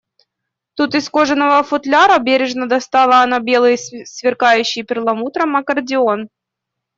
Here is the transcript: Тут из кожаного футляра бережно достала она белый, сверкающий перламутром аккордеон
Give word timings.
Тут 0.73 0.95
из 0.95 1.07
кожаного 1.11 1.61
футляра 1.61 2.17
бережно 2.17 2.67
достала 2.67 3.21
она 3.21 3.39
белый, 3.39 3.77
сверкающий 3.77 4.81
перламутром 4.81 5.55
аккордеон 5.55 6.27